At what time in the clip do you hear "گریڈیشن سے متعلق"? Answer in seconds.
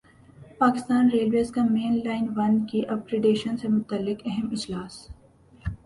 3.07-4.21